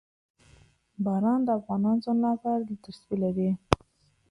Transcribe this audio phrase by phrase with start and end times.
[1.05, 3.49] باران د افغان ځوانانو لپاره ډېره دلچسپي لري.